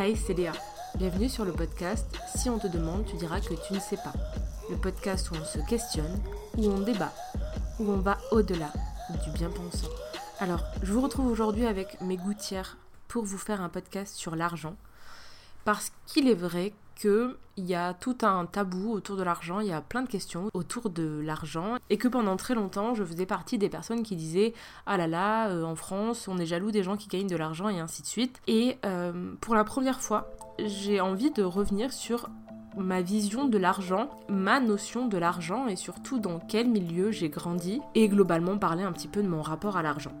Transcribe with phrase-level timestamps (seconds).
[0.00, 0.52] Hey, c'est Léa.
[0.94, 4.12] Bienvenue sur le podcast Si on te demande, tu diras que tu ne sais pas.
[4.70, 6.22] Le podcast où on se questionne,
[6.56, 7.12] où on débat,
[7.80, 8.72] où on va au-delà
[9.24, 9.88] du bien pensant.
[10.38, 12.76] Alors, je vous retrouve aujourd'hui avec mes gouttières
[13.08, 14.76] pour vous faire un podcast sur l'argent.
[15.64, 19.72] Parce qu'il est vrai qu'il y a tout un tabou autour de l'argent, il y
[19.72, 23.58] a plein de questions autour de l'argent, et que pendant très longtemps, je faisais partie
[23.58, 24.52] des personnes qui disaient
[24.86, 27.68] Ah là là, euh, en France, on est jaloux des gens qui gagnent de l'argent,
[27.68, 28.40] et ainsi de suite.
[28.46, 32.28] Et euh, pour la première fois, j'ai envie de revenir sur
[32.76, 37.80] ma vision de l'argent, ma notion de l'argent, et surtout dans quel milieu j'ai grandi,
[37.94, 40.12] et globalement parler un petit peu de mon rapport à l'argent.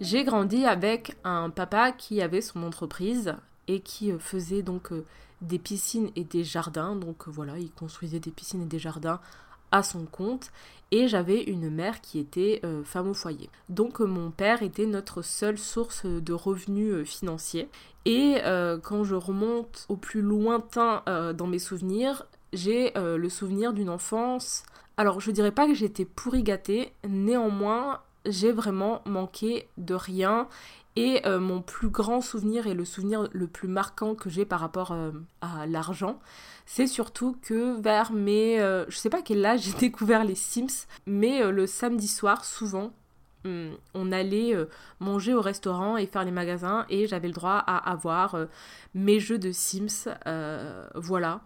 [0.00, 3.34] J'ai grandi avec un papa qui avait son entreprise
[3.66, 5.06] et qui euh, faisait donc euh,
[5.40, 6.94] des piscines et des jardins.
[6.94, 9.20] Donc euh, voilà, il construisait des piscines et des jardins
[9.72, 10.52] à son compte.
[10.90, 13.50] Et j'avais une mère qui était femme au foyer.
[13.68, 17.68] Donc mon père était notre seule source de revenus financiers.
[18.04, 18.36] Et
[18.84, 21.02] quand je remonte au plus lointain
[21.36, 24.62] dans mes souvenirs, j'ai le souvenir d'une enfance.
[24.96, 30.48] Alors je dirais pas que j'étais pourri gâtée, néanmoins j'ai vraiment manqué de rien.
[30.96, 34.60] Et euh, mon plus grand souvenir et le souvenir le plus marquant que j'ai par
[34.60, 35.10] rapport euh,
[35.42, 36.18] à l'argent,
[36.64, 38.58] c'est surtout que vers mes...
[38.60, 42.92] Euh, je sais pas quel âge j'ai découvert les Sims, mais le samedi soir, souvent,
[43.44, 44.54] hmm, on allait
[44.98, 48.46] manger au restaurant et faire les magasins et j'avais le droit à avoir
[48.94, 50.08] mes jeux de Sims.
[50.94, 51.42] voilà.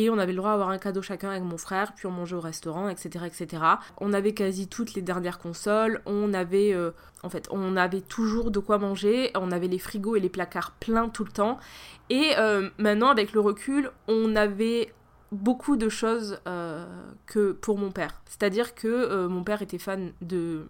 [0.00, 2.10] Et on avait le droit à avoir un cadeau chacun avec mon frère, puis on
[2.10, 3.26] mangeait au restaurant, etc.
[3.26, 3.62] etc.
[3.98, 6.92] On avait quasi toutes les dernières consoles, on avait, euh,
[7.22, 10.70] en fait, on avait toujours de quoi manger, on avait les frigos et les placards
[10.80, 11.58] pleins tout le temps.
[12.08, 14.90] Et euh, maintenant, avec le recul, on avait
[15.32, 16.86] beaucoup de choses euh,
[17.26, 18.22] que pour mon père.
[18.24, 20.66] C'est-à-dire que mon père était fan de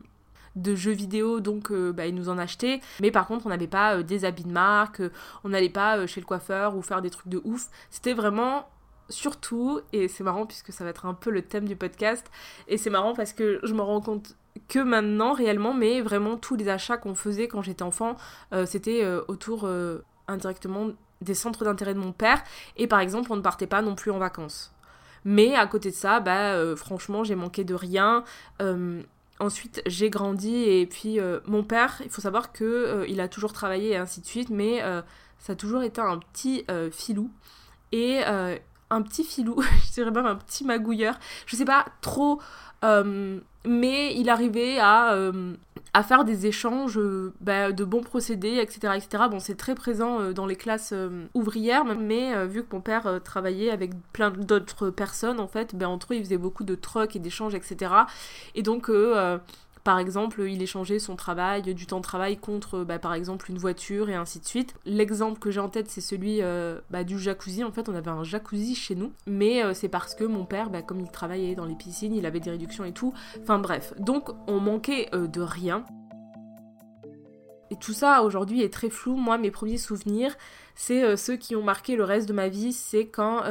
[0.57, 2.81] de jeux vidéo, donc bah, il nous en achetait.
[3.01, 5.01] Mais par contre, on n'avait pas des habits de marque,
[5.45, 7.69] on n'allait pas chez le coiffeur ou faire des trucs de ouf.
[7.91, 8.67] C'était vraiment
[9.11, 12.27] surtout, et c'est marrant puisque ça va être un peu le thème du podcast,
[12.69, 14.35] et c'est marrant parce que je me rends compte
[14.69, 18.17] que maintenant réellement, mais vraiment tous les achats qu'on faisait quand j'étais enfant,
[18.53, 20.89] euh, c'était euh, autour euh, indirectement
[21.21, 22.43] des centres d'intérêt de mon père,
[22.77, 24.73] et par exemple on ne partait pas non plus en vacances.
[25.25, 28.25] Mais à côté de ça, bah franchement j'ai manqué de rien.
[29.39, 33.91] Ensuite, j'ai grandi et puis mon père, il faut savoir que il a toujours travaillé
[33.91, 34.81] et ainsi de suite, mais
[35.39, 37.31] ça a toujours été un petit filou.
[37.93, 38.23] Et
[38.91, 41.19] un petit filou, je dirais même un petit magouilleur.
[41.47, 42.41] Je sais pas trop,
[42.85, 45.55] euh, mais il arrivait à, euh,
[45.93, 48.95] à faire des échanges euh, bah, de bons procédés, etc.
[48.97, 49.25] etc.
[49.31, 50.95] Bon, c'est très présent dans les classes
[51.35, 56.13] ouvrières, mais vu que mon père travaillait avec plein d'autres personnes, en fait, ben, entre
[56.13, 57.93] eux, il faisait beaucoup de trocs et d'échanges, etc.
[58.55, 58.91] Et donc,
[59.85, 63.59] par exemple, il échangeait son travail, du temps de travail contre, bah, par exemple, une
[63.59, 64.75] voiture et ainsi de suite.
[64.85, 67.65] L'exemple que j'ai en tête, c'est celui euh, bah, du jacuzzi.
[67.65, 70.71] En fait, on avait un jacuzzi chez nous, mais euh, c'est parce que mon père,
[70.71, 73.15] bah, comme il travaillait dans les piscines, il avait des réductions et tout.
[73.43, 75.85] Enfin bref, donc on manquait euh, de rien.
[77.71, 79.15] Et tout ça aujourd'hui est très flou.
[79.15, 80.37] Moi, mes premiers souvenirs,
[80.75, 82.73] c'est ceux qui ont marqué le reste de ma vie.
[82.73, 83.45] C'est quand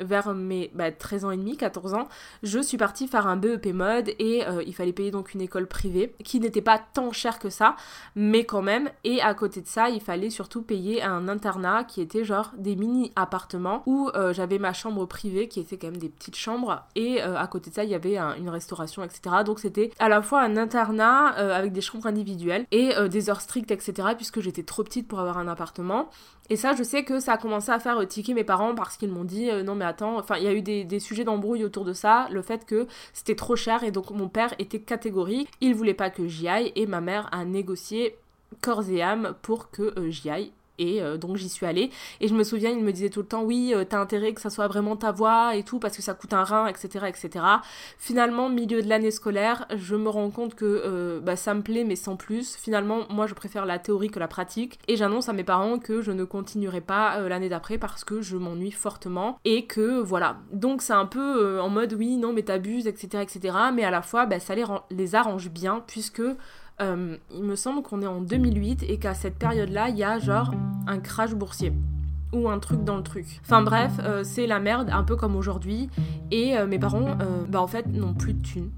[0.00, 2.08] vers mes 13 bah, ans et demi, 14 ans,
[2.42, 5.66] je suis partie faire un BEP mode et euh, il fallait payer donc une école
[5.66, 7.76] privée qui n'était pas tant chère que ça,
[8.14, 8.90] mais quand même.
[9.04, 12.76] Et à côté de ça, il fallait surtout payer un internat qui était genre des
[12.76, 16.84] mini appartements où euh, j'avais ma chambre privée qui était quand même des petites chambres
[16.94, 19.36] et euh, à côté de ça, il y avait une restauration, etc.
[19.44, 23.70] Donc c'était à la fois un internat avec des chambres individuelles et des heures strictes,
[23.70, 24.08] etc.
[24.16, 26.10] puisque j'étais trop petite pour avoir un appartement.
[26.50, 29.10] Et ça, je sais que ça a commencé à faire tiquer mes parents parce qu'ils
[29.10, 31.92] m'ont dit non mais attends, enfin il y a eu des, sujets d'embrouille autour de
[31.92, 35.94] ça, le fait que c'était trop cher et donc mon père était catégorique, il voulait
[35.94, 38.16] pas que j'y aille et ma mère a négocié
[38.62, 41.90] corps et âme pour que euh, j'y aille et euh, donc j'y suis allée.
[42.20, 44.40] Et je me souviens, il me disait tout le temps, oui, euh, t'as intérêt que
[44.40, 47.06] ça soit vraiment ta voix et tout, parce que ça coûte un rein, etc.
[47.08, 47.44] etc.
[47.98, 51.84] Finalement, milieu de l'année scolaire, je me rends compte que euh, bah, ça me plaît,
[51.84, 52.56] mais sans plus.
[52.56, 54.78] Finalement, moi, je préfère la théorie que la pratique.
[54.88, 58.36] Et j'annonce à mes parents que je ne continuerai pas l'année d'après parce que je
[58.36, 59.38] m'ennuie fortement.
[59.44, 60.38] Et que voilà.
[60.52, 63.22] Donc c'est un peu en mode, oui, non, mais t'abuses, etc.
[63.22, 63.56] etc.
[63.74, 66.22] Mais à la fois, bah, ça les, les arrange bien, puisque
[66.80, 70.18] euh, il me semble qu'on est en 2008 et qu'à cette période-là, il y a
[70.18, 70.52] genre
[70.86, 71.72] un crash boursier
[72.32, 73.40] ou un truc dans le truc.
[73.42, 75.88] Enfin bref, euh, c'est la merde, un peu comme aujourd'hui.
[76.30, 77.16] Et euh, mes parents,
[77.48, 78.70] bah en fait, n'ont plus de thunes.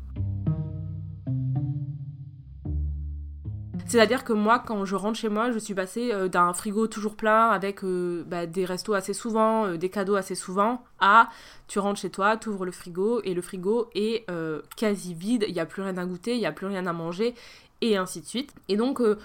[3.87, 7.49] C'est-à-dire que moi, quand je rentre chez moi, je suis passée d'un frigo toujours plein
[7.49, 11.29] avec bah, des restos assez souvent, des cadeaux assez souvent, à
[11.67, 14.26] tu rentres chez toi, tu ouvres le frigo et le frigo est
[14.76, 16.93] quasi vide, il n'y a plus rien à goûter, il n'y a plus rien à
[16.93, 17.35] manger
[17.80, 18.54] et ainsi de suite.
[18.68, 19.18] Et donc euh,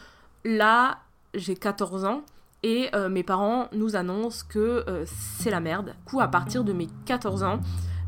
[0.43, 0.99] là,
[1.33, 2.21] j'ai 14 ans
[2.63, 5.95] et euh, mes parents nous annoncent que euh, c'est la merde.
[5.97, 7.59] Du coup, à partir de mes 14 ans,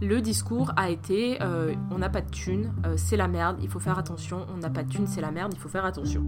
[0.02, 1.40] le discours a été
[1.90, 4.84] on n'a pas de thunes, c'est la merde, il faut faire attention, on n'a pas
[4.84, 6.24] de thunes, c'est la merde, il faut faire attention.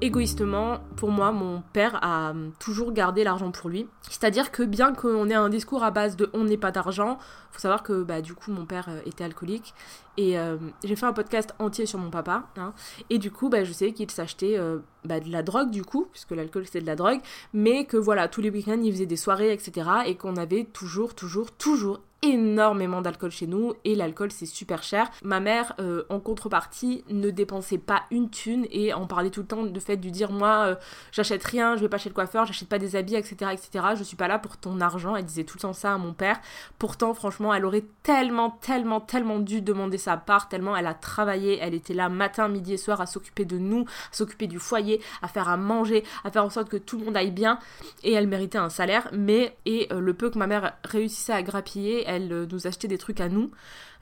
[0.00, 3.88] Égoïstement, pour moi, mon père a toujours gardé l'argent pour lui.
[4.02, 7.18] C'est-à-dire que bien qu'on ait un discours à base de on n'est pas d'argent,
[7.50, 9.74] faut savoir que bah, du coup mon père était alcoolique
[10.18, 12.48] et euh, j'ai fait un podcast entier sur mon papa.
[12.56, 12.74] Hein.
[13.08, 16.08] et du coup, bah, je sais qu'il s'achetait euh, bah, de la drogue, du coup,
[16.12, 17.20] puisque l'alcool c'était de la drogue.
[17.54, 19.88] Mais que voilà, tous les week-ends, il faisait des soirées, etc.
[20.06, 25.08] Et qu'on avait toujours, toujours, toujours énormément d'alcool chez nous et l'alcool c'est super cher.
[25.22, 29.46] Ma mère euh, en contrepartie ne dépensait pas une thune et en parlait tout le
[29.46, 30.76] temps de fait de dire moi
[31.12, 33.84] j'achète rien, je vais pas chez le coiffeur, j'achète pas des habits etc etc.
[33.96, 35.14] Je suis pas là pour ton argent.
[35.14, 36.40] Elle disait tout le temps ça à mon père.
[36.80, 41.58] Pourtant franchement elle aurait tellement tellement tellement dû demander ça part tellement elle a travaillé,
[41.60, 45.00] elle était là matin, midi et soir à s'occuper de nous, à s'occuper du foyer,
[45.22, 47.58] à faire à manger, à faire en sorte que tout le monde aille bien
[48.02, 51.42] et elle méritait un salaire mais et euh, le peu que ma mère réussissait à
[51.42, 53.50] grappiller, elle euh, nous achetait des trucs à nous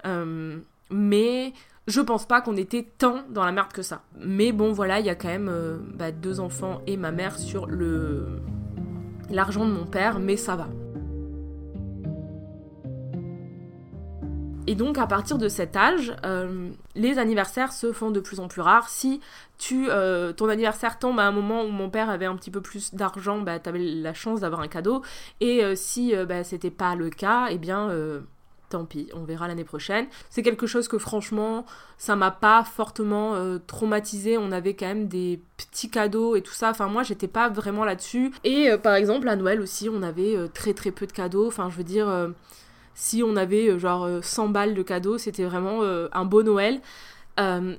[0.07, 0.59] euh,
[0.91, 1.53] mais
[1.87, 4.03] je pense pas qu'on était tant dans la merde que ça.
[4.19, 5.53] Mais bon voilà, il y a quand même
[5.95, 8.41] bah, deux enfants et ma mère sur le
[9.31, 10.69] l'argent de mon père, mais ça va.
[14.67, 18.49] Et donc à partir de cet âge, euh, les anniversaires se font de plus en
[18.49, 18.89] plus rares.
[18.89, 19.21] Si
[19.73, 22.95] euh, ton anniversaire tombe à un moment où mon père avait un petit peu plus
[22.95, 25.03] d'argent, bah, tu avais la chance d'avoir un cadeau.
[25.41, 27.91] Et euh, si bah, c'était pas le cas, eh bien
[28.69, 30.09] tant pis, on verra l'année prochaine.
[30.29, 31.65] C'est quelque chose que franchement,
[31.99, 33.35] ça m'a pas fortement
[33.69, 34.37] traumatisé.
[34.39, 36.71] On avait quand même des petits cadeaux et tout ça.
[36.71, 38.33] Enfin, moi, j'étais pas vraiment là-dessus.
[38.43, 41.47] Et par exemple, à Noël aussi, on avait très très peu de cadeaux.
[41.47, 42.09] Enfin, je veux dire,
[42.97, 46.43] si on avait euh, genre 100 euh, balles de cadeaux, c'était vraiment euh, un beau
[46.43, 46.81] Noël.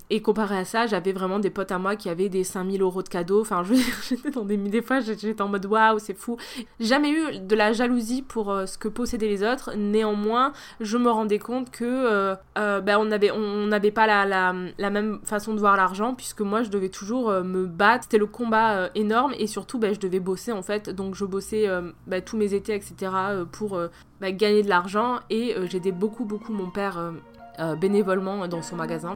[0.09, 3.01] Et comparé à ça, j'avais vraiment des potes à moi qui avaient des 5000 euros
[3.01, 3.42] de cadeaux.
[3.42, 3.63] Enfin,
[4.09, 4.57] j'étais dans des.
[4.57, 6.38] Des fois, j'étais en mode waouh, c'est fou.
[6.80, 9.71] Jamais eu de la jalousie pour ce que possédaient les autres.
[9.75, 14.54] Néanmoins, je me rendais compte que ben, on n'avait on, pas la,
[14.89, 18.04] même façon de voir l'argent, puisque moi, je devais toujours me battre.
[18.04, 20.89] C'était le combat énorme et surtout, ben, je devais bosser en fait.
[20.89, 21.68] Donc, je bossais
[22.06, 23.12] ben, tous mes étés, etc.
[23.51, 23.80] pour
[24.19, 27.12] bah, gagner de l'argent et euh, j'aidais beaucoup beaucoup mon père euh,
[27.59, 29.15] euh, bénévolement dans son magasin.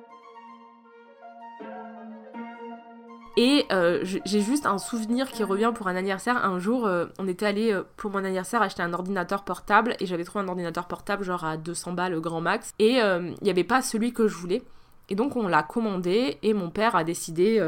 [3.38, 3.66] Et
[4.04, 6.44] j'ai juste un souvenir qui revient pour un anniversaire.
[6.46, 10.44] Un jour, on était allé pour mon anniversaire acheter un ordinateur portable et j'avais trouvé
[10.46, 12.74] un ordinateur portable genre à 200 balles grand max.
[12.80, 14.64] Et il n'y avait pas celui que je voulais.
[15.10, 17.60] Et donc on l'a commandé et mon père a décidé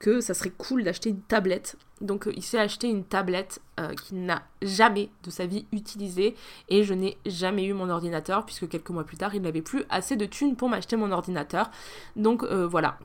[0.00, 1.76] que ça serait cool d'acheter une tablette.
[2.00, 6.34] Donc euh, il s'est acheté une tablette euh, qu'il n'a jamais de sa vie utilisée
[6.70, 9.84] et je n'ai jamais eu mon ordinateur puisque quelques mois plus tard il n'avait plus
[9.90, 11.70] assez de thunes pour m'acheter mon ordinateur.
[12.16, 12.98] Donc euh, voilà,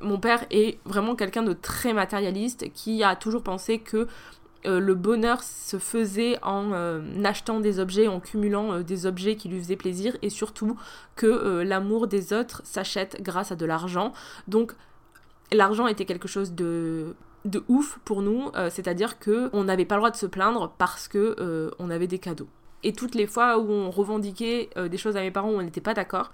[0.00, 4.06] mon père est vraiment quelqu'un de très matérialiste qui a toujours pensé que
[4.64, 6.72] le bonheur se faisait en
[7.24, 10.76] achetant des objets, en cumulant des objets qui lui faisaient plaisir et surtout
[11.16, 14.12] que l'amour des autres s'achète grâce à de l'argent.
[14.48, 14.74] Donc
[15.52, 17.14] l'argent était quelque chose de
[17.44, 20.72] de ouf pour nous, euh, c'est-à-dire que on n'avait pas le droit de se plaindre
[20.78, 22.48] parce que euh, on avait des cadeaux.
[22.82, 25.62] Et toutes les fois où on revendiquait euh, des choses à mes parents où on
[25.62, 26.32] n'était pas d'accord,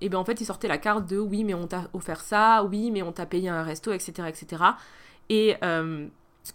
[0.00, 2.64] et bien en fait ils sortaient la carte de oui mais on t'a offert ça,
[2.64, 4.26] oui mais on t'a payé un resto, etc.
[4.26, 4.62] etc.
[5.28, 5.54] Et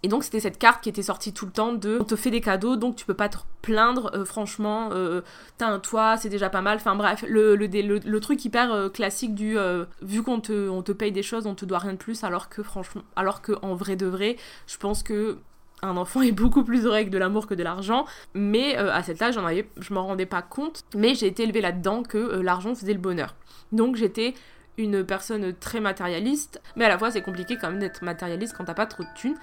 [0.03, 2.31] et donc c'était cette carte qui était sortie tout le temps de on te fait
[2.31, 5.21] des cadeaux donc tu peux pas te plaindre euh, franchement euh,
[5.57, 6.77] t'as un toit c'est déjà pas mal.
[6.77, 9.57] Enfin bref le, le, truc hyper euh, classique du
[10.01, 12.49] vu qu'on te, on te paye des choses on te doit rien de plus alors
[12.49, 14.37] que franchement alors que en vrai de vrai
[14.67, 15.37] je pense que
[15.81, 18.05] un enfant est beaucoup plus heureux avec de l'amour que de l'argent.
[18.33, 21.61] Mais à cet âge j'en avais je m'en rendais pas compte mais j'ai été élevée
[21.61, 23.35] là-dedans que l'argent faisait le bonheur.
[23.71, 24.33] Donc j'étais
[24.77, 28.65] une personne très matérialiste mais à la fois c'est compliqué quand même d'être matérialiste quand
[28.65, 29.37] t'as pas trop de thunes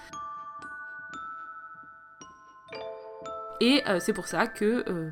[3.61, 5.11] Et euh, c'est pour ça que euh,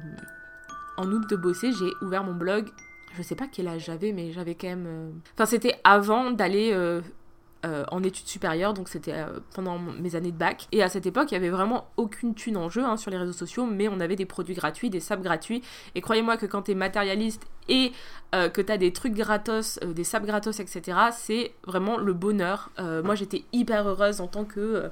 [0.96, 2.68] en août de bosser, j'ai ouvert mon blog.
[3.16, 4.86] Je sais pas quel âge j'avais, mais j'avais quand même.
[4.86, 6.74] Euh, enfin, c'était avant d'aller
[7.62, 9.14] en études supérieures, donc c'était
[9.54, 10.66] pendant mes années de bac.
[10.72, 13.18] Et à cette époque, il y avait vraiment aucune thune en jeu hein, sur les
[13.18, 15.62] réseaux sociaux, mais on avait des produits gratuits, des saps gratuits.
[15.94, 17.92] Et croyez-moi que quand t'es matérialiste et
[18.32, 22.70] que t'as des trucs gratos, des saps gratos, etc., c'est vraiment le bonheur.
[22.78, 24.90] moi, j'étais hyper heureuse en tant que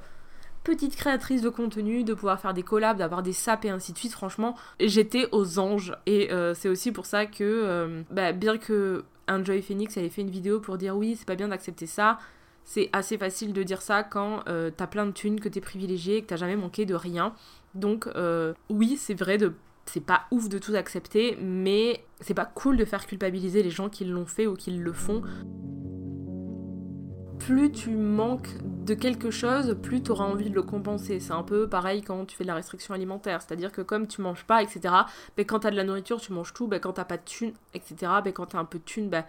[0.69, 3.97] petite créatrice de contenu, de pouvoir faire des collabs, d'avoir des saps et ainsi de
[3.97, 5.95] suite, franchement, j'étais aux anges.
[6.05, 10.21] Et euh, c'est aussi pour ça que, euh, bah, bien que Enjoy Phoenix avait fait
[10.21, 12.19] une vidéo pour dire oui, c'est pas bien d'accepter ça,
[12.63, 16.21] c'est assez facile de dire ça quand euh, t'as plein de thunes, que t'es privilégié,
[16.21, 17.33] que t'as jamais manqué de rien.
[17.73, 18.07] Donc
[18.69, 19.53] oui, c'est vrai de
[19.85, 23.89] c'est pas ouf de tout accepter, mais c'est pas cool de faire culpabiliser les gens
[23.89, 25.23] qui l'ont fait ou qui le font
[27.49, 31.19] plus tu manques de quelque chose, plus tu auras envie de le compenser.
[31.19, 33.41] C'est un peu pareil quand tu fais de la restriction alimentaire.
[33.41, 34.93] C'est-à-dire que comme tu manges pas, etc.,
[35.35, 36.67] ben, quand tu as de la nourriture, tu manges tout.
[36.67, 39.09] Ben, quand t'as pas de thunes, etc., ben, quand tu as un peu de thunes,
[39.09, 39.25] ben,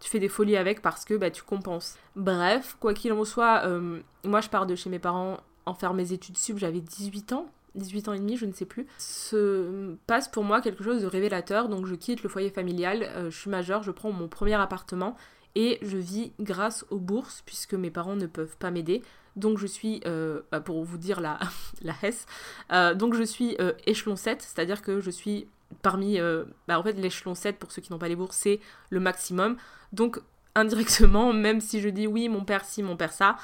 [0.00, 1.96] tu fais des folies avec parce que ben, tu compenses.
[2.16, 5.94] Bref, quoi qu'il en soit, euh, moi je pars de chez mes parents en faire
[5.94, 7.46] mes études sub, j'avais 18 ans.
[7.76, 11.06] 18 ans et demi, je ne sais plus, se passe pour moi quelque chose de
[11.06, 11.68] révélateur.
[11.68, 15.14] Donc je quitte le foyer familial, euh, je suis majeure, je prends mon premier appartement
[15.54, 19.02] et je vis grâce aux bourses puisque mes parents ne peuvent pas m'aider.
[19.36, 21.38] Donc je suis, euh, bah, pour vous dire la,
[21.82, 22.26] la hesse,
[22.72, 25.46] euh, donc je suis échelon 7, c'est-à-dire que je suis
[25.82, 26.18] parmi,
[26.66, 29.56] bah, en fait l'échelon 7 pour ceux qui n'ont pas les bourses c'est le maximum.
[29.92, 30.20] Donc
[30.54, 33.36] indirectement, même si je dis oui mon père si, mon père ça,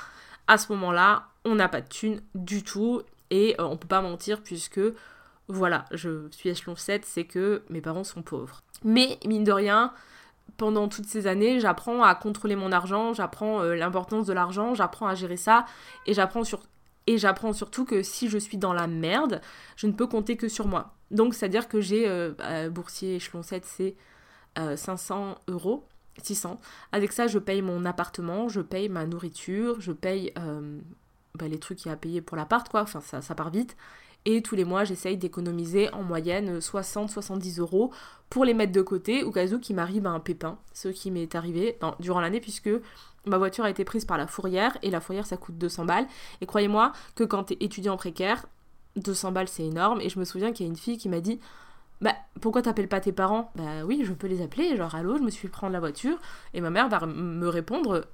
[0.48, 4.42] à ce moment-là on n'a pas de thunes du tout et on peut pas mentir
[4.42, 4.80] puisque
[5.48, 8.62] voilà, je suis échelon 7, c'est que mes parents sont pauvres.
[8.84, 9.92] Mais mine de rien,
[10.56, 15.06] pendant toutes ces années, j'apprends à contrôler mon argent, j'apprends euh, l'importance de l'argent, j'apprends
[15.06, 15.66] à gérer ça,
[16.06, 19.40] et j'apprends surtout que si je suis dans la merde,
[19.76, 20.94] je ne peux compter que sur moi.
[21.10, 23.96] Donc, c'est-à-dire que j'ai euh, bah, boursier échelon 7, c'est
[24.56, 25.86] 500 euh, euros,
[26.22, 26.58] 600.
[26.92, 30.32] Avec ça, je paye mon appartement, je paye ma nourriture, je paye
[31.34, 32.82] bah, les trucs qu'il y a à payer pour l'appart, quoi.
[32.82, 33.76] Enfin, ça, ça part vite.
[34.26, 37.92] Et tous les mois, j'essaye d'économiser en moyenne 60-70 euros
[38.28, 41.34] pour les mettre de côté au cas où qu'il m'arrive un pépin, ce qui m'est
[41.36, 42.68] arrivé durant l'année puisque
[43.24, 46.08] ma voiture a été prise par la fourrière et la fourrière ça coûte 200 balles.
[46.40, 48.46] Et croyez-moi que quand t'es étudiant précaire,
[48.96, 50.00] 200 balles c'est énorme.
[50.00, 51.38] Et je me souviens qu'il y a une fille qui m'a dit
[52.00, 53.52] bah pourquoi t'appelles pas tes parents?
[53.54, 56.18] Bah oui, je peux les appeler, genre allô, je me suis prendre la voiture.
[56.52, 58.04] Et ma mère va me répondre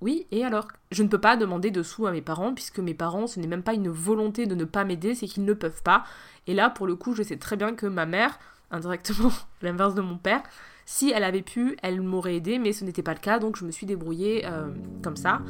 [0.00, 0.68] oui, et alors?
[0.92, 3.46] Je ne peux pas demander de sous à mes parents, puisque mes parents, ce n'est
[3.46, 6.04] même pas une volonté de ne pas m'aider, c'est qu'ils ne peuvent pas.
[6.46, 8.38] Et là, pour le coup, je sais très bien que ma mère,
[8.70, 10.42] indirectement l'inverse de mon père,
[10.84, 13.64] si elle avait pu, elle m'aurait aidé, mais ce n'était pas le cas, donc je
[13.64, 14.68] me suis débrouillée euh,
[15.02, 15.42] comme ça.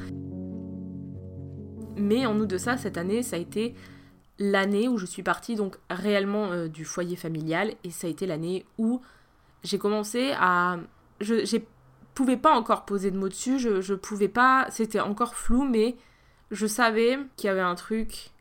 [1.97, 3.75] Mais en août de ça, cette année, ça a été
[4.39, 8.27] l'année où je suis partie donc réellement euh, du foyer familial, et ça a été
[8.27, 9.01] l'année où
[9.63, 10.79] j'ai commencé à...
[11.21, 11.67] J'ai
[12.19, 15.95] pouvais pas encore poser de mots dessus, je, je pouvais pas, c'était encore flou, mais
[16.51, 18.33] je savais qu'il y avait un truc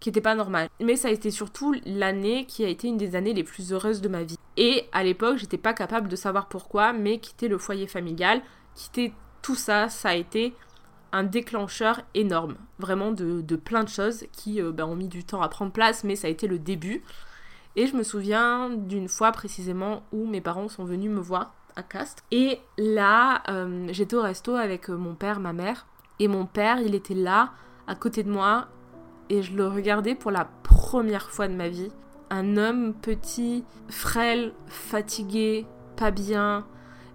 [0.00, 0.70] qui était pas normal.
[0.80, 4.00] Mais ça a été surtout l'année qui a été une des années les plus heureuses
[4.00, 4.38] de ma vie.
[4.56, 8.40] Et à l'époque, j'étais pas capable de savoir pourquoi, mais quitter le foyer familial,
[8.74, 10.54] quitter tout ça, ça a été
[11.12, 15.42] un déclencheur énorme, vraiment de, plein de choses qui euh, ben, ont mis du temps
[15.42, 17.02] à prendre place, mais ça a été le début.
[17.76, 22.22] Et je me souviens d'une fois précisément où mes parents sont venus me voir Castres.
[22.30, 25.86] Et là, euh, j'étais au resto avec euh, mon père, ma mère.
[26.18, 27.52] Et mon père, il était là,
[27.86, 28.68] à côté de moi.
[29.30, 31.90] Et je le regardais pour la première fois de ma vie.
[32.30, 35.66] Un homme petit, frêle, fatigué,
[35.96, 36.66] pas bien.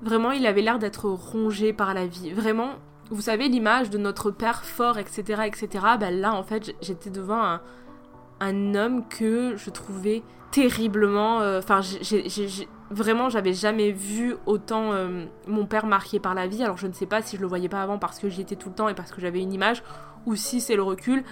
[0.01, 2.32] Vraiment, il avait l'air d'être rongé par la vie.
[2.34, 2.72] Vraiment,
[3.10, 5.86] vous savez, l'image de notre père fort, etc., etc.
[6.00, 7.60] Ben là, en fait, j'étais devant
[8.39, 11.41] un, homme que je trouvais terriblement.
[11.41, 16.63] Euh, enfin, j'ai vraiment, j'avais jamais vu autant euh, mon père marqué par la vie.
[16.63, 18.55] Alors, je ne sais pas si je le voyais pas avant parce que j'y étais
[18.55, 19.83] tout le temps et parce que j'avais une image,
[20.25, 21.23] ou si c'est le recul.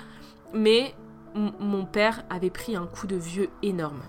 [0.53, 0.93] Mais
[1.35, 4.01] mon père avait pris un coup de vieux énorme.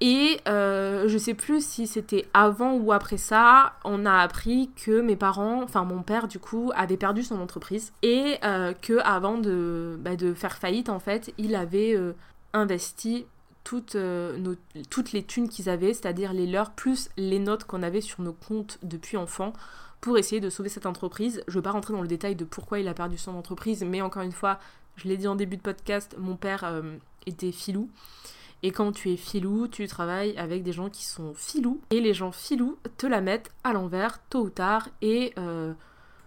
[0.00, 5.00] Et euh, je sais plus si c'était avant ou après ça, on a appris que
[5.00, 9.38] mes parents, enfin mon père du coup, avait perdu son entreprise et euh, que avant
[9.38, 12.12] de, bah, de, faire faillite en fait, il avait euh,
[12.52, 13.26] investi
[13.68, 14.54] toutes, nos,
[14.88, 18.32] toutes les thunes qu'ils avaient, c'est-à-dire les leurs plus les notes qu'on avait sur nos
[18.32, 19.52] comptes depuis enfant
[20.00, 21.42] pour essayer de sauver cette entreprise.
[21.48, 23.84] Je ne veux pas rentrer dans le détail de pourquoi il a perdu son entreprise,
[23.84, 24.58] mais encore une fois,
[24.96, 26.82] je l'ai dit en début de podcast, mon père
[27.26, 27.90] était filou.
[28.62, 31.80] Et quand tu es filou, tu travailles avec des gens qui sont filous.
[31.90, 34.88] Et les gens filous te la mettent à l'envers, tôt ou tard.
[35.02, 35.74] Et euh,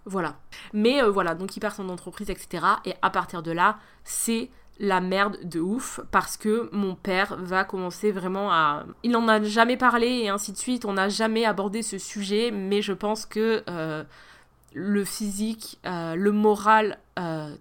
[0.06, 0.38] voilà.
[0.74, 2.66] Mais euh, voilà, donc il perd son entreprise, etc.
[2.86, 4.50] Et à partir de là, c'est
[4.82, 8.84] la merde de ouf parce que mon père va commencer vraiment à...
[9.04, 12.52] Il n'en a jamais parlé et ainsi de suite, on n'a jamais abordé ce sujet,
[12.52, 14.04] mais je pense que euh,
[14.74, 17.00] le physique, le moral,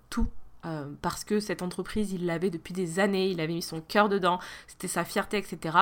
[0.09, 0.27] tout
[0.67, 4.09] euh, parce que cette entreprise, il l'avait depuis des années, il avait mis son cœur
[4.09, 5.77] dedans, c'était sa fierté, etc.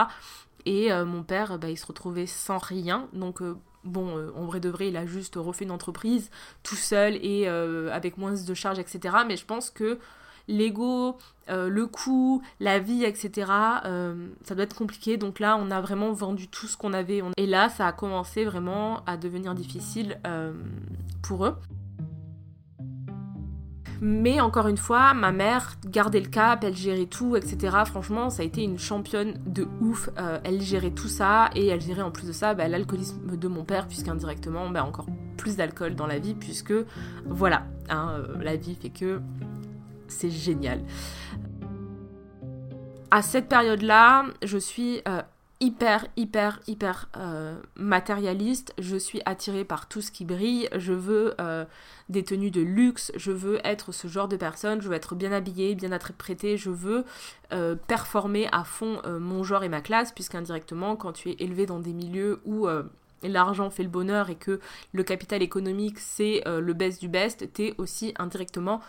[0.67, 3.09] Et euh, mon père, bah, il se retrouvait sans rien.
[3.13, 6.31] Donc, euh, bon, en vrai de vrai, il a juste refait une entreprise
[6.63, 9.17] tout seul et avec moins de charges, etc.
[9.27, 9.99] Mais je pense que
[10.49, 13.51] l'ego, le coût, la vie, etc.,
[14.43, 15.17] ça doit être compliqué.
[15.17, 17.23] Donc là, on a vraiment vendu tout ce qu'on avait.
[17.37, 20.19] Et là, ça a commencé vraiment à devenir difficile
[21.23, 21.55] pour eux.
[24.01, 27.79] Mais encore une fois, ma mère gardait le cap, elle gérait tout, etc.
[27.85, 30.09] Franchement, ça a été une championne de ouf.
[30.19, 33.49] Euh, elle gérait tout ça et elle gérait en plus de ça bah, l'alcoolisme de
[33.49, 36.75] mon père, puisqu'indirectement, bah, encore plus d'alcool dans la vie, puisque
[37.27, 39.21] voilà, hein, la vie fait que
[40.09, 40.83] c'est génial.
[43.11, 45.03] À cette période-là, je suis
[45.61, 48.75] hyper, hyper, hyper euh, matérialiste.
[48.79, 50.69] Je suis attirée par tout ce qui brille.
[50.77, 51.65] Je veux euh,
[52.09, 53.13] des tenues de luxe.
[53.17, 54.81] Je veux être ce genre de personne.
[54.81, 56.57] Je veux être bien habillée, bien interprétée.
[56.57, 57.05] Je veux
[57.53, 61.81] euh, performer à fond mon genre et ma classe, puisqu'indirectement, quand tu es élevé dans
[61.81, 62.69] des milieux où
[63.23, 64.61] l'argent fait le bonheur et que
[64.93, 68.81] le capital économique c'est le best du best, t'es aussi indirectement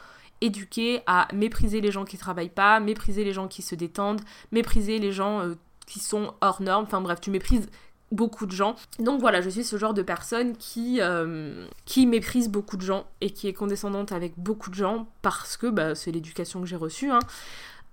[0.41, 4.99] éduqué à mépriser les gens qui travaillent pas, mépriser les gens qui se détendent, mépriser
[4.99, 5.43] les gens
[5.85, 6.85] qui sont hors normes.
[6.85, 7.69] Enfin bref, tu méprises
[8.11, 8.75] beaucoup de gens.
[8.99, 13.05] Donc voilà, je suis ce genre de personne qui, euh, qui méprise beaucoup de gens
[13.21, 16.75] et qui est condescendante avec beaucoup de gens parce que bah, c'est l'éducation que j'ai
[16.75, 17.11] reçue.
[17.11, 17.19] Hein.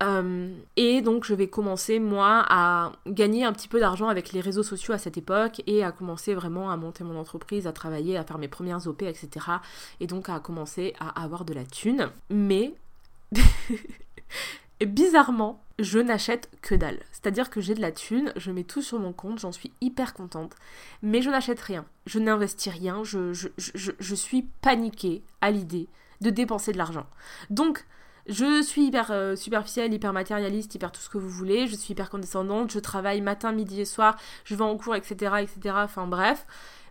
[0.03, 4.41] Euh, et donc je vais commencer moi à gagner un petit peu d'argent avec les
[4.41, 8.19] réseaux sociaux à cette époque et à commencer vraiment à monter mon entreprise, à travailler,
[8.19, 9.47] à faire mes premières OP, etc.
[10.01, 12.11] Et donc à commencer à avoir de la thune.
[12.29, 12.75] Mais
[14.85, 16.99] bizarrement, je n'achète que dalle.
[17.13, 20.15] C'est-à-dire que j'ai de la thune, je mets tout sur mon compte, j'en suis hyper
[20.15, 20.55] contente,
[21.03, 25.89] mais je n'achète rien, je n'investis rien, je, je, suis paniquée à l'idée
[26.21, 27.07] de dépenser de l'argent.
[27.51, 27.87] Donc,
[28.29, 31.93] je suis hyper euh, superficielle, hyper matérialiste, hyper tout ce que vous voulez, je suis
[31.93, 36.07] hyper condescendante, je travaille matin, midi et soir, je vais en cours, etc., etc., enfin
[36.07, 36.47] bref.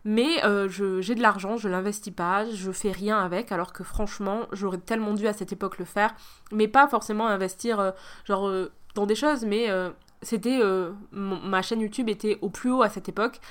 [0.06, 4.42] Mais euh, j'ai de l'argent, je l'investis pas, je fais rien avec, alors que franchement,
[4.52, 6.14] j'aurais tellement dû à cette époque le faire,
[6.52, 7.92] mais pas forcément investir euh,
[8.24, 8.52] genre
[8.94, 9.68] dans des choses, mais
[10.22, 10.62] c'était
[11.12, 13.42] ma chaîne YouTube était au plus haut à cette époque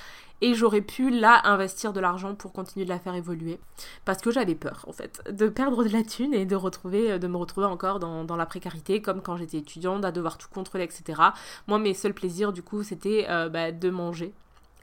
[0.41, 3.59] et j'aurais pu là investir de l'argent pour continuer de la faire évoluer
[4.03, 7.27] parce que j'avais peur en fait de perdre de la thune et de retrouver de
[7.27, 11.21] me retrouver encore dans, la précarité comme quand j'étais étudiante à devoir tout contrôler etc
[11.67, 14.33] moi mes seuls plaisirs du coup c'était bah, de manger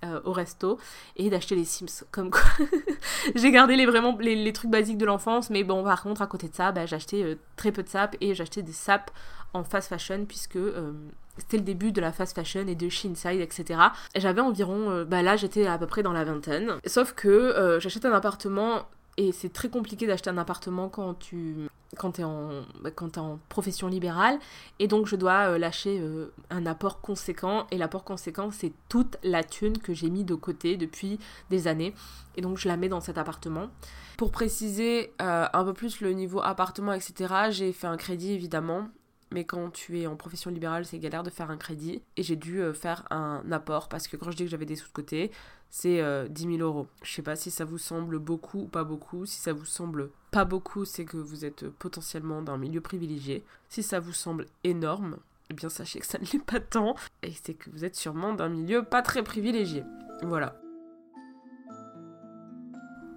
[0.05, 0.81] euh, au resto
[1.15, 2.05] et d'acheter les Sims.
[2.11, 2.43] Comme quoi,
[3.37, 6.49] j'ai gardé les, vraiment les, trucs basiques de l'enfance, mais bon, par contre, à côté
[6.49, 9.13] de ça, bah, euh, très peu de sap et acheté des sapes
[9.55, 10.93] en fast fashion puisque euh,
[11.39, 13.81] c'était le début de la fast fashion et de Shinside, etc.
[14.17, 16.73] J'avais environ, bah là j'étais à peu près dans la vingtaine.
[16.87, 21.69] Sauf que j'achète un appartement et c'est très compliqué d'acheter un appartement quand tu
[21.99, 24.39] quand tu es, en, bah, en profession libérale.
[24.79, 27.67] Et donc, je dois euh, lâcher euh, un apport conséquent.
[27.71, 31.19] Et l'apport conséquent, c'est toute la thune que j'ai mis de côté depuis
[31.51, 31.95] des années.
[32.37, 33.69] Et donc, je la mets dans cet appartement.
[34.17, 38.89] Pour préciser euh, un peu plus le niveau appartement, etc., j'ai fait un crédit évidemment
[39.33, 42.03] mais quand tu es en profession libérale, c'est galère de faire un crédit.
[42.17, 44.77] Et j'ai dû euh, faire un apport parce que quand je dis que j'avais des
[44.77, 45.31] sous de côté,
[45.71, 46.87] c'est 10 euh, 000 euros.
[47.03, 49.27] Je sais pas si ça vous semble beaucoup ou pas beaucoup.
[49.27, 53.45] Si ça vous semble pas beaucoup, c'est que vous êtes potentiellement d'un milieu privilégié.
[53.69, 55.17] Si ça vous semble énorme,
[55.51, 56.95] eh bien sachez que ça ne l'est pas tant.
[57.23, 59.83] Et c'est que vous êtes sûrement d'un milieu pas très privilégié.
[60.23, 60.61] Voilà.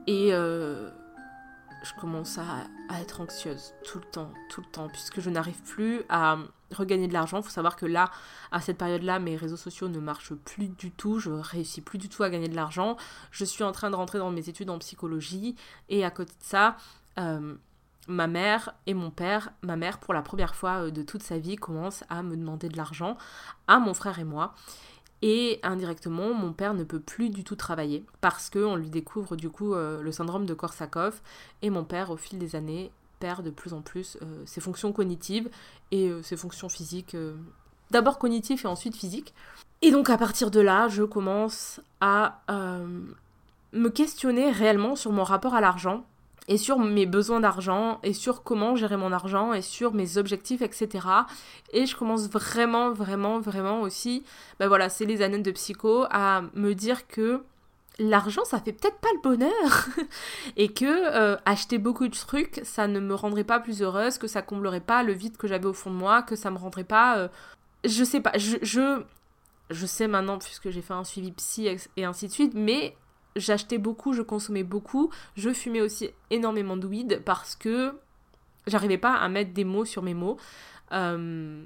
[0.08, 0.92] Et euh,
[1.86, 2.68] je commence à,
[3.00, 6.38] être anxieuse tout le temps, tout le temps, puisque je n'arrive plus à
[6.72, 7.38] regagner de l'argent.
[7.38, 8.12] Il faut savoir que là,
[8.52, 12.10] à cette période-là, mes réseaux sociaux ne marchent plus du tout, je réussis plus du
[12.10, 12.98] tout à gagner de l'argent.
[13.32, 15.56] Je suis en train de rentrer dans mes études en psychologie,
[15.90, 16.78] et à côté de ça,
[17.20, 17.56] euh,
[18.08, 21.38] ma mère et mon père, ma mère pour la première fois euh, de toute sa
[21.38, 23.18] vie commence à me demander de l'argent,
[23.68, 24.54] à mon frère et moi.
[25.28, 29.50] Et indirectement, mon père ne peut plus du tout travailler parce qu'on lui découvre du
[29.50, 31.24] coup euh, le syndrome de Korsakoff.
[31.64, 34.94] Et mon père, au fil des années, perd de plus en plus euh, ses fonctions
[34.94, 35.50] cognitives
[35.90, 37.18] et euh, ses fonctions physiques.
[37.90, 39.34] D'abord cognitives et ensuite physiques.
[39.82, 42.42] Et donc à partir de là, je commence à
[43.74, 46.06] me questionner réellement sur mon rapport à l'argent
[46.48, 50.62] et sur mes besoins d'argent et sur comment gérer mon argent et sur mes objectifs,
[50.62, 51.08] etc.
[51.74, 54.24] Et je commence vraiment, vraiment, vraiment aussi,
[54.60, 57.42] ben voilà, c'est les années de psycho, à me dire que
[57.98, 59.88] l'argent ça fait peut-être pas le bonheur
[60.58, 64.28] et que euh, acheter beaucoup de trucs ça ne me rendrait pas plus heureuse, que
[64.28, 66.84] ça comblerait pas le vide que j'avais au fond de moi, que ça me rendrait
[66.84, 67.18] pas.
[67.18, 67.28] Euh,
[67.86, 69.02] je sais pas, je, je,
[69.70, 72.96] je sais maintenant puisque j'ai fait un suivi psy et ainsi de suite, mais
[73.36, 77.94] j'achetais beaucoup, je consommais beaucoup, je fumais aussi énormément de weed parce que
[78.68, 80.38] j'arrivais pas à mettre des mots sur mes mots.
[80.92, 81.64] Euh,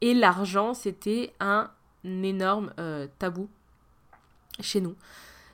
[0.00, 1.70] et l'argent, c'était un
[2.04, 3.48] énorme euh, tabou
[4.60, 4.94] chez nous.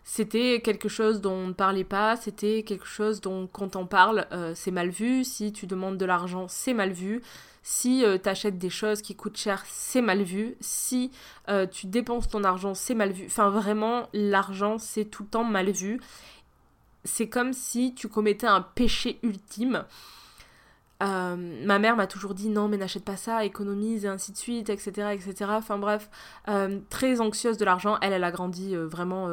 [0.05, 4.27] C'était quelque chose dont on ne parlait pas, c'était quelque chose dont quand on parle,
[4.33, 5.25] euh, c'est mal vu.
[5.25, 7.23] Si tu demandes de l'argent, c'est mal vu.
[7.63, 10.57] Si euh, tu achètes des choses qui coûtent cher, c'est mal vu.
[10.61, 11.13] Si
[11.49, 13.27] euh, tu dépenses ton argent, c'est mal vu.
[13.27, 16.01] Enfin, vraiment, l'argent, c'est tout le temps mal vu.
[17.05, 19.85] C'est comme si tu commettais un péché ultime.
[21.01, 24.71] Ma mère m'a toujours dit non mais n'achète pas ça, économise et ainsi de suite,
[24.71, 25.09] etc.
[25.13, 25.51] etc.
[25.55, 26.09] Enfin bref,
[26.91, 27.99] très anxieuse de l'argent.
[28.03, 29.27] Elle, elle a grandi vraiment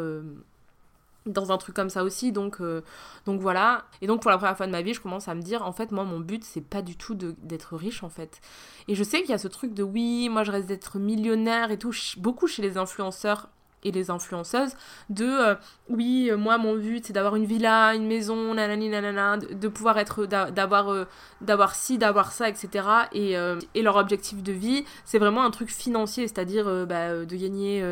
[1.26, 2.82] dans un truc comme ça aussi donc euh,
[3.26, 3.86] donc voilà.
[4.02, 5.72] Et donc pour la première fois de ma vie je commence à me dire en
[5.72, 8.42] fait moi mon but c'est pas du tout d'être riche en fait.
[8.88, 11.72] Et je sais qu'il y a ce truc de oui moi je reste d'être millionnaire
[11.72, 11.94] et tout.
[12.18, 13.50] Beaucoup chez les influenceurs
[13.84, 14.74] et les influenceuses
[15.10, 15.56] de euh,
[15.90, 19.98] oui euh, moi mon but c'est d'avoir une villa une maison nanani nanana de, pouvoir
[19.98, 21.06] être d'avoir euh,
[21.42, 23.36] d'avoir ci d'avoir ça etc et,
[23.76, 27.84] et, leur objectif de vie c'est vraiment un truc financier c'est-à-dire bah, de gagner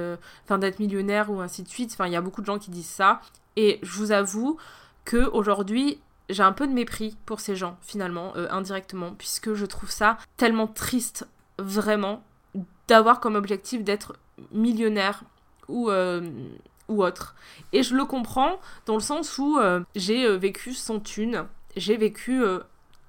[0.44, 1.92] enfin d'être millionnaire ou ainsi de suite.
[1.94, 3.22] Enfin il y a beaucoup de gens qui disent ça.
[3.56, 4.58] Et je vous avoue
[5.06, 9.92] que aujourd'hui j'ai un peu de mépris pour ces gens finalement indirectement puisque je trouve
[9.92, 12.24] ça tellement triste vraiment
[12.88, 14.16] d'avoir comme objectif d'être
[14.52, 15.24] millionnaire
[15.68, 16.22] ou, euh,
[16.88, 17.36] ou autre.
[17.74, 21.98] Et je le comprends dans le sens où euh, j'ai euh, vécu sans thune, j'ai
[21.98, 22.42] vécu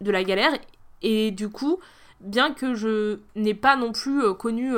[0.01, 0.53] de la galère,
[1.03, 1.79] et du coup,
[2.21, 4.75] bien que je n'ai pas non plus connu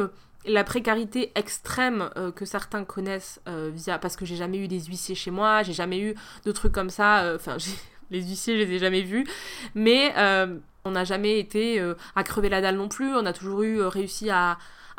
[0.46, 5.32] la précarité extrême que certains connaissent via parce que j'ai jamais eu des huissiers chez
[5.32, 6.14] moi, j'ai jamais eu
[6.44, 7.32] de trucs comme ça.
[7.34, 7.56] Enfin,
[8.10, 9.26] les huissiers, je les ai jamais vus,
[9.74, 10.14] mais
[10.84, 13.12] on n'a jamais été à crever la dalle non plus.
[13.12, 14.56] On a toujours eu réussi à,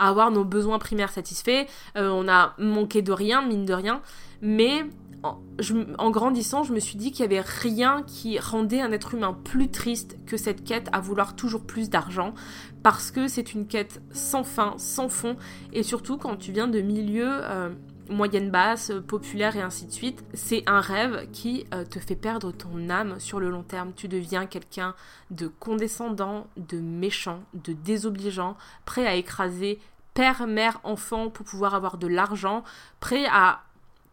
[0.07, 1.65] avoir nos besoins primaires satisfaits.
[1.97, 4.01] Euh, on a manqué de rien, mine de rien.
[4.41, 4.85] Mais
[5.23, 9.37] en, grandissant, je me suis dit qu'il n'y avait rien qui rendait un être humain
[9.43, 12.33] plus triste que cette quête à vouloir toujours plus d'argent.
[12.81, 15.35] Parce que c'est une quête sans fin, sans fond.
[15.73, 17.29] Et surtout quand tu viens de milieux...
[17.29, 17.69] Euh,
[18.11, 20.23] moyenne basse, populaire et ainsi de suite.
[20.33, 23.93] C'est un rêve qui euh, te fait perdre ton âme sur le long terme.
[23.95, 24.93] Tu deviens quelqu'un
[25.29, 29.79] de condescendant, de méchant, de désobligeant, prêt à écraser
[30.13, 32.63] père, mère, enfant pour pouvoir avoir de l'argent,
[32.99, 33.63] prêt à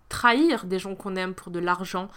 [0.08, 2.08] trahir des gens qu'on aime pour de l'argent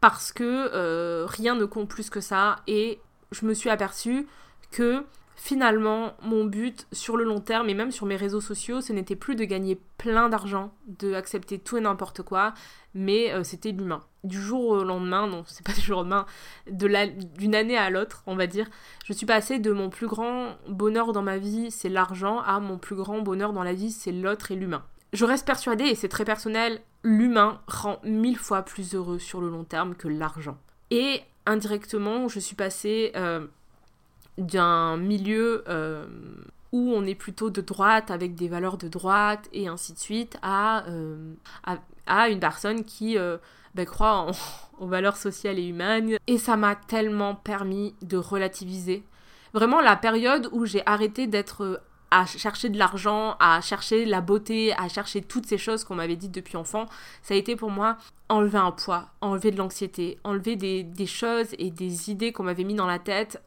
[0.00, 3.00] parce que euh, rien ne compte plus que ça et
[3.32, 4.26] je me suis aperçue
[4.70, 5.04] que
[5.38, 9.14] finalement, mon but sur le long terme et même sur mes réseaux sociaux, ce n'était
[9.14, 12.54] plus de gagner plein d'argent, de accepter tout et n'importe quoi,
[12.92, 14.02] mais euh, c'était l'humain.
[14.24, 16.26] Du jour au lendemain, non, c'est pas du jour au lendemain,
[16.66, 18.66] d'une année à l'autre, on va dire,
[19.04, 22.76] je suis passée de mon plus grand bonheur dans ma vie, c'est l'argent, à mon
[22.76, 24.84] plus grand bonheur dans la vie, c'est l'autre et l'humain.
[25.12, 29.48] Je reste persuadée, et c'est très personnel, l'humain rend mille fois plus heureux sur le
[29.48, 30.58] long terme que l'argent.
[30.90, 33.46] Et indirectement, je suis passée euh,
[34.38, 36.06] d'un milieu euh,
[36.72, 40.38] où on est plutôt de droite avec des valeurs de droite et ainsi de suite
[40.42, 41.34] à, euh,
[42.06, 43.36] à, une personne qui euh,
[43.74, 44.30] ben, croit
[44.78, 46.16] aux valeurs sociales et humaines.
[46.26, 49.02] Et ça m'a tellement permis de relativiser.
[49.52, 54.72] Vraiment la période où j'ai arrêté d'être à chercher de l'argent, à chercher la beauté,
[54.74, 56.86] à chercher toutes ces choses qu'on m'avait dites depuis enfant,
[57.22, 57.96] ça a été pour moi
[58.28, 62.64] enlever un poids, enlever de l'anxiété, enlever des, des, choses et des idées qu'on m'avait
[62.64, 63.42] mis dans la tête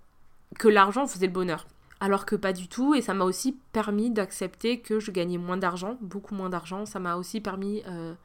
[0.59, 1.65] que l'argent faisait le bonheur.
[2.01, 5.57] Alors que pas du tout, et ça m'a aussi permis d'accepter que je gagnais moins
[5.57, 6.87] d'argent, beaucoup moins d'argent.
[6.87, 8.15] Ça m'a aussi permis euh,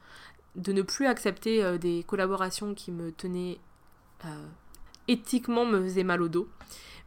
[0.55, 3.59] de ne plus accepter euh, des collaborations qui me tenaient
[4.25, 4.45] euh,
[5.07, 6.49] éthiquement, me faisaient mal au dos.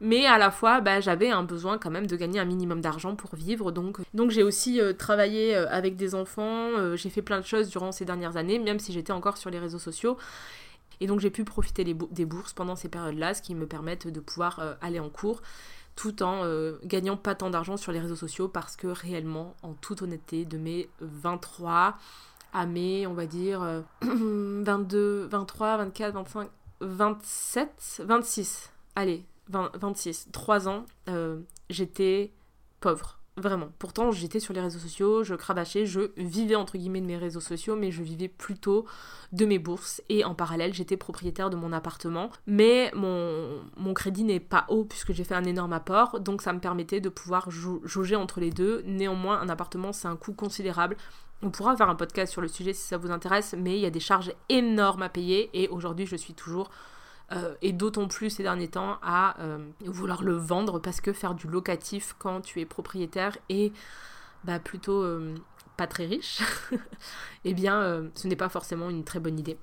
[0.00, 3.16] Mais à la fois, bah, j'avais un besoin quand même de gagner un minimum d'argent
[3.16, 3.72] pour vivre.
[3.72, 8.06] Donc, donc j'ai aussi travaillé avec des enfants, j'ai fait plein de choses durant ces
[8.06, 10.16] dernières années, même si j'étais encore sur les réseaux sociaux.
[11.00, 14.20] Et donc j'ai pu profiter des bourses pendant ces périodes-là, ce qui me permettent de
[14.20, 15.42] pouvoir euh, aller en cours
[15.96, 19.74] tout en euh, gagnant pas tant d'argent sur les réseaux sociaux parce que réellement, en
[19.74, 21.98] toute honnêteté, de mes 23
[22.52, 30.86] à mes, on va dire, 22, 23, 24, 25, 27, 26, allez, 26, 3 ans,
[31.08, 32.32] euh, j'étais
[32.80, 33.19] pauvre.
[33.36, 33.70] Vraiment.
[33.78, 37.40] Pourtant, j'étais sur les réseaux sociaux, je crabachais, je vivais entre guillemets de mes réseaux
[37.40, 38.86] sociaux, mais je vivais plutôt
[39.32, 40.02] de mes bourses.
[40.08, 42.30] Et en parallèle, j'étais propriétaire de mon appartement.
[42.46, 46.20] Mais mon, mon crédit n'est pas haut puisque j'ai fait un énorme apport.
[46.20, 48.82] Donc ça me permettait de pouvoir jauger entre les deux.
[48.84, 50.96] Néanmoins, un appartement, c'est un coût considérable.
[51.42, 53.86] On pourra faire un podcast sur le sujet si ça vous intéresse, mais il y
[53.86, 55.48] a des charges énormes à payer.
[55.54, 56.70] Et aujourd'hui, je suis toujours
[57.32, 61.34] euh, et d'autant plus ces derniers temps à euh, vouloir le vendre parce que faire
[61.34, 63.72] du locatif quand tu es propriétaire et
[64.42, 65.36] bah, plutôt euh,
[65.76, 66.40] pas très riche,
[67.44, 69.58] eh bien ce n'est pas forcément une très bonne idée.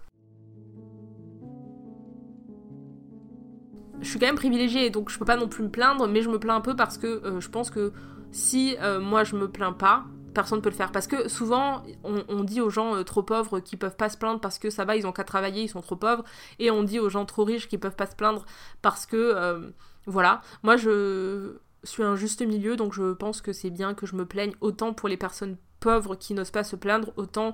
[3.99, 6.29] Je suis quand même privilégiée donc je peux pas non plus me plaindre, mais je
[6.29, 7.91] me plains un peu parce que je pense que
[8.31, 10.05] si moi je me plains pas,
[10.37, 10.91] personne ne peut le faire.
[10.91, 14.39] Parce que souvent, on, dit aux gens euh, trop pauvres qui peuvent pas se plaindre
[14.39, 16.23] parce que ça va, ils ont qu'à travailler, ils sont trop pauvres.
[16.59, 18.45] Et on dit aux gens trop riches qui peuvent pas se plaindre
[18.83, 19.71] parce que, euh,
[20.05, 20.41] voilà.
[20.61, 24.27] Moi, je suis un juste milieu, donc je pense que c'est bien que je me
[24.27, 27.53] plaigne autant pour les personnes pauvres qui n'osent pas se plaindre, autant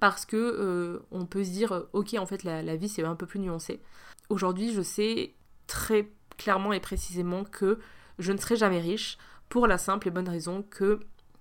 [0.00, 3.26] parce que euh, on peut se dire, ok, en fait, la, vie c'est un peu
[3.26, 3.80] plus nuancé.
[4.28, 5.34] Aujourd'hui, je sais
[5.68, 7.78] très clairement et précisément que
[8.18, 9.18] je ne serai jamais riche
[9.48, 10.98] pour la simple et bonne raison que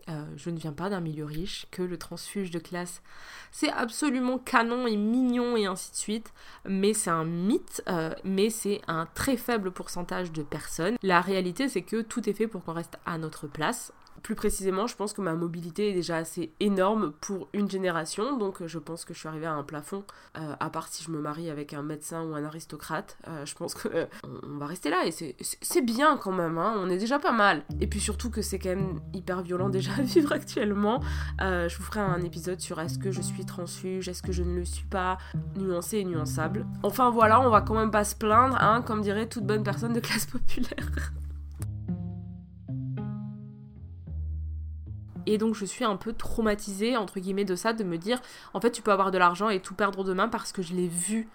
[0.10, 3.02] euh, je ne viens pas d'un milieu riche, que le transfuge de classe,
[3.52, 6.34] c'est absolument canon et mignon et ainsi de suite,
[6.66, 10.98] mais c'est un mythe, euh, mais c'est un très faible pourcentage de personnes.
[11.04, 14.88] La réalité, c'est que tout est fait pour qu'on reste à notre place, plus précisément,
[14.88, 19.04] je pense que ma mobilité est déjà assez énorme pour une génération, donc je pense
[19.04, 20.06] que je suis arrivée à un plafond,
[20.38, 23.18] euh, à part si je me marie avec un médecin ou un aristocrate.
[23.28, 24.06] Euh, je pense qu'on euh,
[24.44, 27.64] on va rester là et c'est bien quand même, hein, on est déjà pas mal.
[27.82, 31.02] Et puis surtout que c'est quand même hyper violent déjà à vivre actuellement.
[31.40, 34.56] je vous ferai un épisode sur est-ce que je suis transfuge, est-ce que je ne
[34.56, 35.18] le suis pas,
[35.58, 36.66] nuancé et nuançable.
[36.82, 39.92] Enfin voilà, on va quand même pas se plaindre, hein, comme dirait toute bonne personne
[39.92, 40.92] de classe populaire.
[45.26, 48.22] Et donc je suis un peu traumatisée, entre guillemets, de ça, de me dire,
[48.54, 50.88] en fait, tu peux avoir de l'argent et tout perdre demain parce que je l'ai
[50.88, 51.30] vu.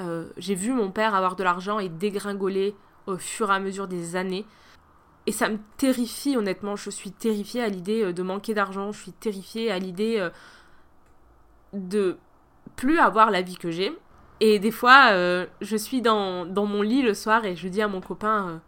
[0.00, 2.74] Euh, j'ai vu mon père avoir de l'argent et dégringoler
[3.06, 4.46] au fur et à mesure des années.
[5.26, 6.76] Et ça me terrifie, honnêtement.
[6.76, 8.92] Je suis terrifiée à l'idée euh, de manquer d'argent.
[8.92, 10.30] Je suis terrifiée à l'idée euh,
[11.72, 12.18] de
[12.76, 13.92] plus avoir la vie que j'ai.
[14.42, 15.12] Et des fois,
[15.60, 18.62] je suis dans, dans, mon lit le soir et je dis à mon copain,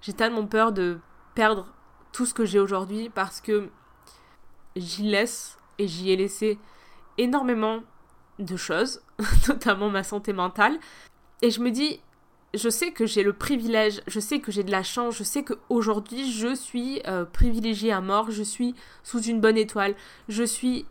[0.00, 0.98] j'ai tellement peur de
[1.34, 1.66] perdre
[2.10, 3.68] tout ce que j'ai aujourd'hui parce que
[4.76, 6.58] j'y laisse et j'y ai laissé
[7.18, 7.80] énormément
[8.38, 9.02] de choses,
[9.48, 10.78] notamment ma santé mentale.
[11.42, 12.00] Et je me dis,
[12.54, 15.44] je sais que j'ai le privilège, je sais que j'ai de la chance, je sais
[15.44, 19.94] qu'aujourd'hui je suis euh, privilégiée à mort, je suis sous une bonne étoile,
[20.28, 20.86] je suis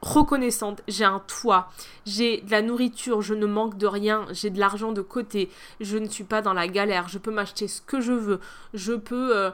[0.00, 1.70] reconnaissante, j'ai un toit,
[2.06, 5.96] j'ai de la nourriture, je ne manque de rien, j'ai de l'argent de côté, je
[5.96, 8.40] ne suis pas dans la galère, je peux m'acheter ce que je veux,
[8.74, 9.36] je peux...
[9.36, 9.50] Euh,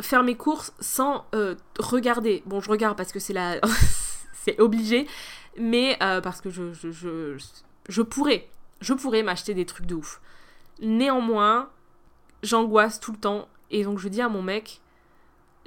[0.00, 2.42] faire mes courses sans euh, regarder.
[2.46, 3.60] Bon, je regarde parce que c'est la...
[4.32, 5.06] c'est obligé,
[5.58, 7.36] mais euh, parce que je, je, je,
[7.88, 8.48] je, pourrais,
[8.80, 10.20] je pourrais m'acheter des trucs de ouf.
[10.80, 11.68] Néanmoins,
[12.42, 14.80] j'angoisse tout le temps et donc je dis à mon mec,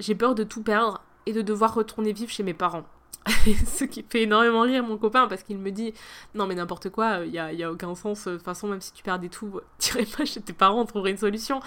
[0.00, 2.84] j'ai peur de tout perdre et de devoir retourner vivre chez mes parents.
[3.66, 5.94] Ce qui fait énormément rire mon copain parce qu'il me dit
[6.34, 8.80] non mais n'importe quoi, il n'y a, y a, aucun sens, de toute façon même
[8.80, 11.60] si tu perdais tout, tu irais pas chez tes parents, on trouverait une solution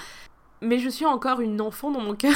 [0.61, 2.35] mais je suis encore une enfant dans mon cœur.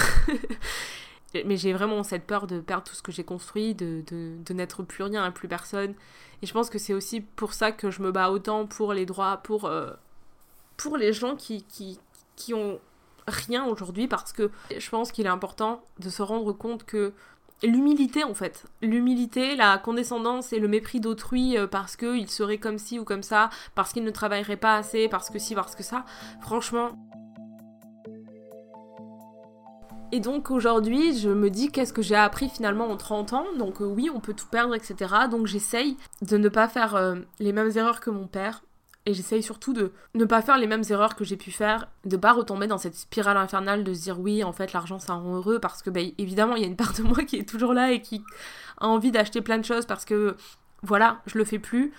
[1.45, 4.03] mais j'ai vraiment cette peur de perdre tout ce que j'ai construit, de,
[4.51, 5.93] n'être plus rien, plus personne.
[6.41, 9.05] Et je pense que c'est aussi pour ça que je me bats autant pour les
[9.05, 9.91] droits, pour, euh,
[10.77, 11.99] pour les gens qui, qui,
[12.35, 12.79] qui ont
[13.27, 17.13] rien aujourd'hui, parce que je pense qu'il est important de se rendre compte que
[17.61, 22.77] l'humilité en fait, l'humilité, la condescendance et le mépris d'autrui euh, parce qu'il serait comme
[22.77, 25.83] ci ou comme ça, parce qu'il ne travaillerait pas assez, parce que ci, parce que
[25.83, 26.05] ça,
[26.41, 26.97] franchement,
[30.11, 33.45] et donc aujourd'hui, je me dis qu'est-ce que j'ai appris finalement en 30 ans?
[33.57, 34.95] Donc euh, oui, on peut tout perdre, etc.
[35.29, 38.63] Donc j'essaye de ne pas faire euh, les mêmes erreurs que mon père.
[39.05, 42.17] Et j'essaye surtout de ne pas faire les mêmes erreurs que j'ai pu faire, de
[42.17, 45.35] pas retomber dans cette spirale infernale de se dire oui, en fait, l'argent ça rend
[45.35, 47.73] heureux parce que, ben, évidemment, il y a une part de moi qui est toujours
[47.73, 48.21] là et qui
[48.77, 50.35] a envie d'acheter plein de choses parce que,
[50.83, 51.91] voilà, je le fais plus.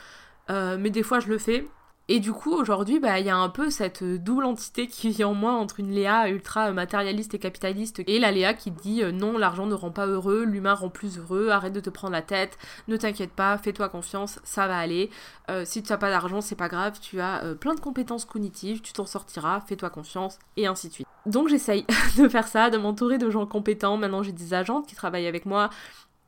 [0.51, 1.66] Euh, mais des fois, je le fais.
[2.12, 5.23] Et du coup, aujourd'hui, bah, il y a un peu cette double entité qui vit
[5.23, 9.12] en moi entre une Léa ultra matérialiste et capitaliste et la Léa qui dit euh,
[9.12, 12.23] non, l'argent ne rend pas heureux, l'humain rend plus heureux, arrête de te prendre la
[12.23, 15.09] tête, ne t'inquiète pas, fais-toi confiance, ça va aller.
[15.53, 18.25] Euh, si tu n'as pas d'argent, c'est pas grave, tu as euh, plein de compétences
[18.25, 21.07] cognitives, tu t'en sortiras, fais-toi confiance, et ainsi de suite.
[21.27, 21.87] Donc j'essaye
[22.18, 23.96] de faire ça, de m'entourer de gens compétents.
[23.96, 25.70] Maintenant, j'ai des agentes qui travaillent avec moi.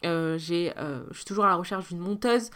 [0.04, 2.50] j'ai, je suis toujours à la recherche d'une monteuse.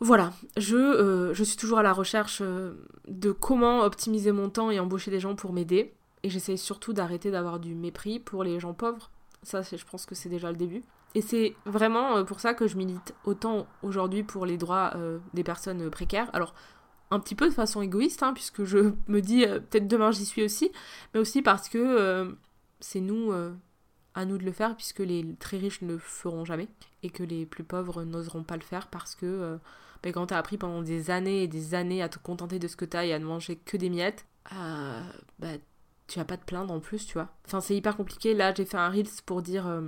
[0.00, 2.74] Voilà, je, euh, je, suis toujours à la recherche euh,
[3.08, 5.92] de comment optimiser mon temps et embaucher des gens pour m'aider.
[6.22, 9.10] Et j'essaye surtout d'arrêter d'avoir du mépris pour les gens pauvres.
[9.42, 10.82] Ça, je pense que c'est déjà le début.
[11.14, 14.94] Et c'est vraiment euh, pour ça que je milite autant aujourd'hui pour les droits
[15.34, 16.30] des personnes précaires.
[16.32, 16.54] Alors,
[17.10, 20.44] un petit peu de façon égoïste, hein, puisque je me dis peut-être demain j'y suis
[20.44, 20.70] aussi,
[21.12, 22.36] mais aussi parce que
[22.78, 23.32] c'est nous,
[24.14, 26.68] à nous de le faire, puisque les très riches ne le feront jamais,
[27.02, 29.58] et que les plus pauvres n'oseront pas le faire parce que
[30.04, 32.76] mais quand t'as appris pendant des années et des années à te contenter de ce
[32.76, 35.02] que t'as et à ne manger que des miettes, euh,
[35.38, 35.48] bah
[36.06, 37.28] tu vas pas te plaindre en plus, tu vois.
[37.46, 38.32] Enfin, c'est hyper compliqué.
[38.32, 39.82] Là, j'ai fait un Reels pour dire euh,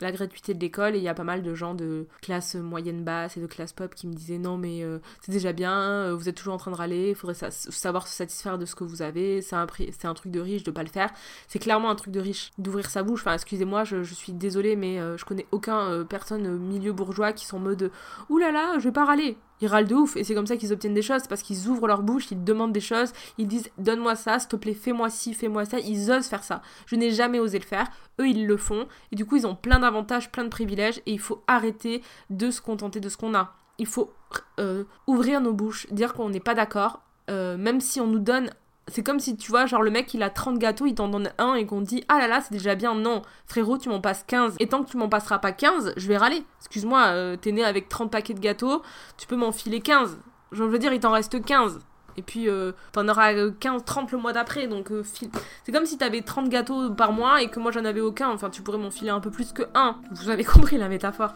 [0.00, 3.04] la gratuité de l'école et il y a pas mal de gens de classe moyenne
[3.04, 6.28] basse et de classe pop qui me disaient non mais euh, c'est déjà bien, vous
[6.28, 9.02] êtes toujours en train de râler, il faudrait savoir se satisfaire de ce que vous
[9.02, 11.10] avez, c'est un, un truc de riche de pas le faire.
[11.48, 13.20] C'est clairement un truc de riche d'ouvrir sa bouche.
[13.20, 17.60] Enfin excusez-moi, je, suis désolée mais je connais aucun personne milieu bourgeois qui sont en
[17.60, 17.90] mode
[18.30, 20.56] oulala là là, je vais pas râler ils râlent de ouf et c'est comme ça
[20.56, 21.26] qu'ils obtiennent des choses.
[21.28, 24.56] Parce qu'ils ouvrent leur bouche, ils demandent des choses, ils disent donne-moi ça, s'il te
[24.56, 26.62] plaît, fais-moi ci, fais-moi ça, ils osent faire ça.
[26.86, 27.86] Je n'ai jamais osé le faire,
[28.20, 28.86] eux ils le font.
[29.12, 30.98] Et du coup ils ont plein d'avantages, plein de privilèges.
[31.06, 33.54] Et il faut arrêter de se contenter de ce qu'on a.
[33.78, 34.12] Il faut
[34.58, 38.50] euh, ouvrir nos bouches, dire qu'on n'est pas d'accord, euh, même si on nous donne
[38.88, 41.30] c'est comme si tu vois, genre le mec il a 30 gâteaux, il t'en donne
[41.38, 42.94] un et qu'on dit ah là là, c'est déjà bien.
[42.94, 44.56] Non, frérot, tu m'en passes 15.
[44.58, 46.44] Et tant que tu m'en passeras pas 15, je vais râler.
[46.60, 48.82] Excuse-moi, euh, t'es né avec 30 paquets de gâteaux,
[49.16, 50.18] tu peux m'en filer 15.
[50.52, 51.80] Je veux dire, il t'en reste 15.
[52.16, 54.66] Et puis, euh, t'en auras 15, 30 le mois d'après.
[54.66, 58.00] Donc, euh, c'est comme si t'avais 30 gâteaux par mois et que moi j'en avais
[58.00, 58.30] aucun.
[58.30, 59.96] Enfin, tu pourrais m'en filer un peu plus que un.
[60.10, 61.32] Vous avez compris la métaphore.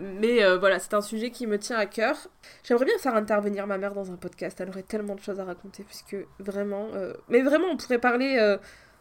[0.00, 2.16] Mais euh, voilà, c'est un sujet qui me tient à cœur.
[2.64, 4.60] J'aimerais bien faire intervenir ma mère dans un podcast.
[4.60, 6.88] Elle aurait tellement de choses à raconter, puisque vraiment.
[6.94, 8.56] Euh, mais vraiment, on pourrait parler euh,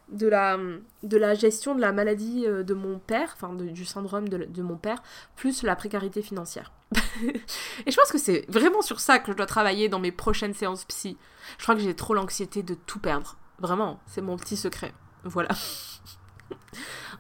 [0.10, 0.58] de, la,
[1.04, 4.76] de la gestion de la maladie de mon père, enfin du syndrome de, de, mon
[4.76, 5.02] père,
[5.36, 6.74] plus la précarité financière.
[7.24, 10.54] Et je pense que c'est vraiment sur ça que je dois travailler dans mes prochaines
[10.54, 11.18] séances psy.
[11.58, 13.38] Je crois que j'ai trop l'anxiété de tout perdre.
[13.60, 14.94] Vraiment, c'est mon petit secret.
[15.24, 15.50] Voilà.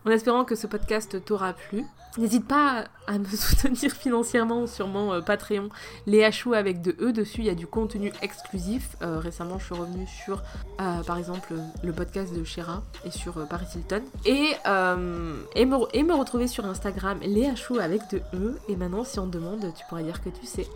[0.05, 1.85] En espérant que ce podcast t'aura plu.
[2.17, 5.69] N'hésite pas à me soutenir financièrement sur mon euh, Patreon,
[6.07, 8.95] les Chou avec de E dessus, il y a du contenu exclusif.
[9.01, 10.41] Euh, récemment, je suis revenue sur,
[10.81, 14.03] euh, par exemple, le podcast de Shera et sur Paris Hilton.
[14.25, 14.53] Et,
[15.55, 18.57] et, me, et me retrouver sur Instagram, les Chou avec de E.
[18.67, 20.67] Et maintenant, si on te demande, tu pourras dire que tu sais.